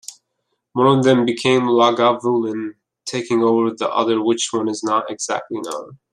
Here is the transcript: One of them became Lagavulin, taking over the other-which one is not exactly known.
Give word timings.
One 0.73 0.87
of 0.97 1.03
them 1.05 1.25
became 1.25 1.67
Lagavulin, 1.67 2.73
taking 3.05 3.43
over 3.43 3.69
the 3.69 3.87
other-which 3.87 4.47
one 4.51 4.67
is 4.67 4.83
not 4.83 5.11
exactly 5.11 5.59
known. 5.61 5.99